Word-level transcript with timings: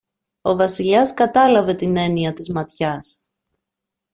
Ο 0.41 0.55
Βασιλιάς 0.55 1.13
κατάλαβε 1.13 1.73
την 1.73 1.95
έννοια 1.97 2.33
της 2.33 2.49
ματιάς 2.51 3.21